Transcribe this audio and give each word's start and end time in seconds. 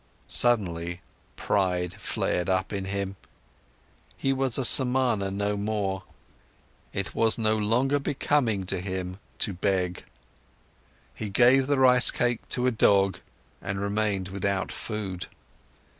Suddenly, 0.27 0.99
pride 1.35 1.93
flared 1.93 2.49
up 2.49 2.73
in 2.73 2.85
him. 2.85 3.17
He 4.17 4.33
was 4.33 4.57
no 4.57 4.63
Samana 4.63 5.27
any 5.27 5.55
more, 5.57 6.05
it 6.91 7.13
was 7.13 7.37
no 7.37 7.55
longer 7.55 7.99
becoming 7.99 8.65
to 8.65 8.79
him 8.81 9.19
to 9.37 9.53
beg. 9.53 10.03
He 11.13 11.29
gave 11.29 11.67
the 11.67 11.77
rice 11.77 12.09
cake 12.09 12.49
to 12.49 12.65
a 12.65 12.71
dog 12.71 13.19
and 13.61 13.79
remained 13.79 14.29
without 14.29 14.71
food. 14.71 15.27